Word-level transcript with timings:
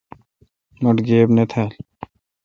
مٹھ 0.81 1.01
گیب 1.07 1.27
نہ 1.35 1.43
تھال۔ 1.51 1.69